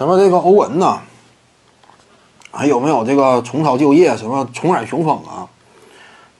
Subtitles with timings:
[0.00, 0.98] 什么这个欧文呐，
[2.50, 5.44] 还有没有这个重操旧业，什么重染雄风啊？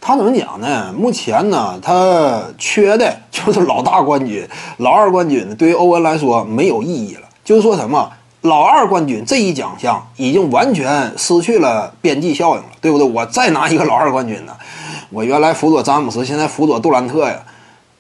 [0.01, 0.91] 他怎么讲呢？
[0.97, 7.29] 目前呢，他缺的 就是老大冠军、老二冠军，对于欧文来说没有意义了。
[7.45, 8.11] 就是说什么，
[8.41, 13.07] 老二冠军这一奖项已经完全失去了边际效应了，对不对？
[13.07, 14.57] 我再拿一个老二冠军呢，
[15.11, 17.37] 我原来辅佐詹姆斯，现在辅佐杜兰特呀，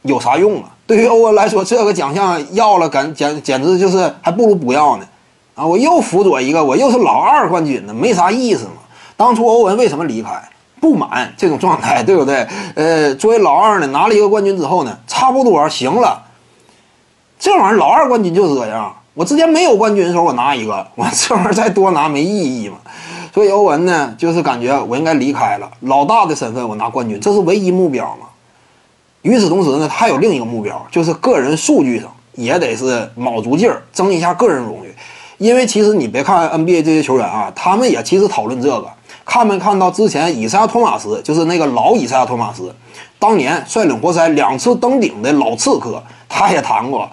[0.00, 0.70] 有啥用啊？
[0.86, 5.04] 对于欧文来说，这个奖项要了，简简简直就是还不如不要呢。
[5.60, 8.80] 啊，我又辅佐一个，我又是老二冠军呢，没啥意思嘛。
[9.14, 10.30] 当初欧文为什么离开？
[10.80, 12.48] 不满这种状态，对不对？
[12.74, 16.22] 呃，作为老二呢，拿了一个冠军之后呢，差不多行了。
[17.38, 18.90] 这玩意儿老二冠军就是这样。
[19.12, 22.76] 我之前没有冠军的时候，我拿一个，我 这玩意儿再多拿没意义嘛。
[23.34, 25.70] 所以欧文呢，就是感觉我应该离开了。
[25.80, 28.28] 老大的身份我拿冠军，这是唯一目标嘛。
[29.20, 34.94] 与此同时呢，他有另一个目标，就是个人数据上也得是卯足劲儿，争一下个人荣誉。
[35.40, 38.86] 因为其实你别看 NBA 这些球员啊，他们也其实讨论这个。
[39.24, 42.74] 看没看到之前以赛亚·托马斯，就是那个老以赛亚·托马斯，
[43.18, 47.08] 当年率领活塞两次登顶的老刺客，他也谈过。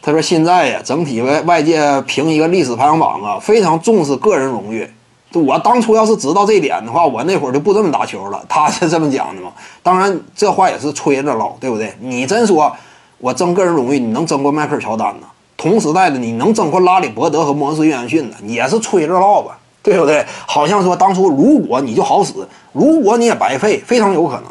[0.00, 4.88] 他说现在呀，整体外外界评一个历史排行榜啊，非常重视个人荣誉。
[5.34, 8.42] 我当初要是知道这点的话，我那会儿就不这么打球了。
[8.48, 9.52] 他是这么讲的嘛？
[9.82, 11.94] 当然，这话也是吹着唠，对不对？
[12.00, 12.74] 你真说
[13.18, 15.26] 我争个人荣誉，你能争过迈克尔·乔丹呢？
[15.58, 18.36] 同时代的你能争过拉里·伯德和摩斯·约翰逊呢？
[18.46, 19.58] 也是吹着唠吧。
[19.80, 20.22] 对不对？
[20.46, 22.34] 好像说当初如果你就好使，
[22.72, 24.44] 如果你也白费，非常有可能。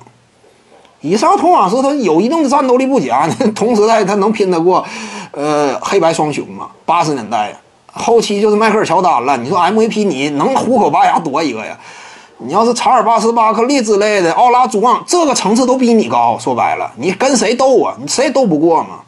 [1.02, 4.83] 以上托马斯他有一定的战斗力不假，同时代他能拼得过，
[5.31, 6.69] 呃，黑白双雄吗？
[6.86, 7.55] 八十年代
[7.86, 9.38] 后期就是迈克尔乔丹了。
[9.38, 11.77] 你说 MVP 你能虎口拔牙夺一个呀？
[12.39, 16.36] 你要是查尔巴斯巴克利之类的，奥拉朱旺这个层次都比你高。
[16.39, 17.95] 说白了，你跟谁斗啊？
[17.99, 19.02] 你谁斗不过吗？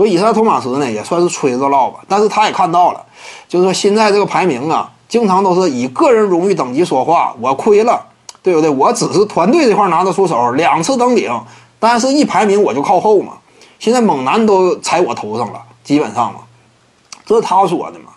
[0.00, 3.04] 所以以上托马斯呢也算是吹着唠吧，但是他也看到了，
[3.46, 4.90] 就是说现在这个排名啊。
[5.10, 8.00] 经常都是以个人荣誉等级说话，我亏了，
[8.42, 8.70] 对不对？
[8.70, 11.30] 我只是团队这块拿得出手，两次登顶，
[11.78, 13.34] 但是一排名我就靠后嘛。
[13.78, 16.40] 现在猛男都踩我头上了，基本上嘛，
[17.26, 18.12] 这是他说的嘛。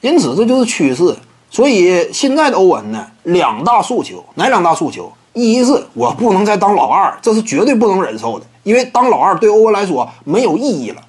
[0.00, 1.14] 因此这就是趋势。
[1.50, 5.12] 所以现在的欧文呢，两大诉求，哪两大诉求？
[5.44, 11.02] 一是我不能再当老二，这是绝对不能忍受的，因为当老二对欧文来说没有意义了，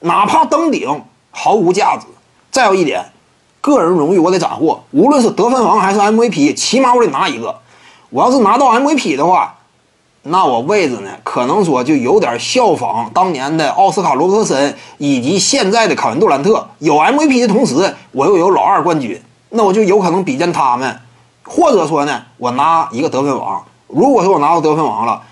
[0.00, 2.06] 哪怕登顶毫无价值。
[2.50, 3.04] 再有一点。
[3.60, 7.56] 个人荣誉我得斩获，无论是得分王还是 MVP，起码我得拿一个。
[8.10, 9.54] 我要是拿到 MVP 的话，
[10.24, 19.18] 那我位置呢，可能说就有点效仿当年的奥斯卡罗伯森以及现在的凯文杜兰特，有 MVP 的同时，我又有老二冠军，
[19.48, 21.00] 那我就有可能比肩他们。
[21.44, 23.64] 或者说呢，我拿一个得分王。
[23.86, 25.22] 如果说我拿到得分王了，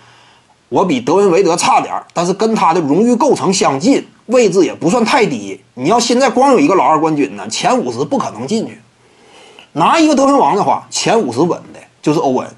[0.69, 4.07] 我比德文维德差点，但是跟他的荣誉构成相近。
[4.27, 8.81] 位置也不算太低，你要现在光有一个老二冠军呢，前五十不可能进去。
[9.73, 12.49] 拿一个得分王的话，前五十稳的就是欧文。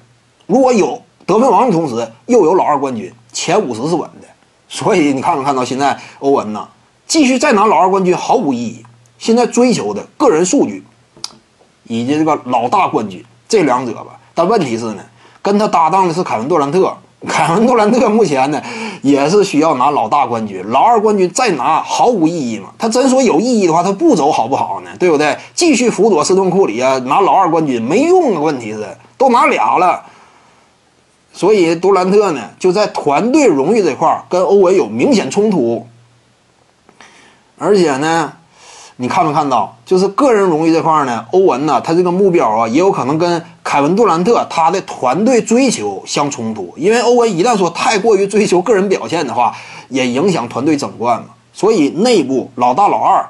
[0.45, 4.27] 如果有得分王的同时又有老二冠军，前五十是稳的。
[4.69, 6.67] 所以你看没看到现在欧文呢，
[7.07, 8.85] 继续再拿老二冠军毫无意义。
[9.17, 10.83] 现在追求的个人数据
[11.85, 14.19] 以及这个老大冠军这两者吧。
[14.33, 15.03] 但问题是呢，
[15.41, 16.95] 跟他搭档的是凯文杜兰特。
[17.27, 18.61] 凯文杜兰特目前呢，
[19.01, 22.67] 也是需要拿老大冠军，老二冠军再拿毫无意义嘛？
[22.77, 24.91] 他真说有意义的话，他不走好不好呢？
[24.99, 25.35] 对不对？
[25.55, 28.41] 继续辅佐斯顿库里啊，拿老二冠军没用啊！
[28.41, 28.85] 问题是
[29.17, 30.03] 都拿俩了，
[31.33, 35.87] 所以杜兰特呢就在团队荣誉这块跟欧文有明显冲突，
[37.57, 38.33] 而且呢。
[38.97, 39.75] 你看没看到？
[39.85, 46.73] 就是个人荣誉这块呢，欧文呢，他这个目标啊，也有可能跟凯文杜兰特他的团队追求相冲突。
[46.77, 49.53] 因为欧文一旦说太过于追求个人表现的话，
[49.89, 51.27] 也影响团队争冠嘛。
[51.51, 53.27] 所以内部老大老二，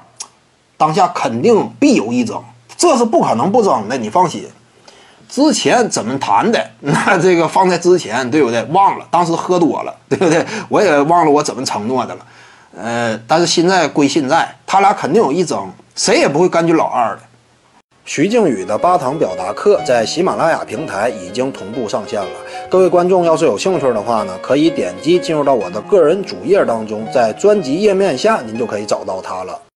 [0.77, 2.39] 当下肯定必有一争，
[2.77, 3.97] 这是不可能不争的。
[3.97, 4.47] 你放心，
[5.27, 6.63] 之前怎么谈的？
[6.81, 8.63] 那这个放在之前，对不对？
[8.65, 10.45] 忘了，当时喝多了，对不对？
[10.69, 12.25] 我也忘了我怎么承诺的了。
[12.77, 17.21] 呃，但是现在归现在，他俩肯定有一争，谁也不会甘居老二的。
[18.03, 22.29] 徐静宇的八堂表达课在喜马拉雅平台已经同步上线了，
[22.69, 29.59] 各位观众要是有兴趣的话呢，可以点击进入到我的个人主页当中，在专辑页面下您就可以找到它了。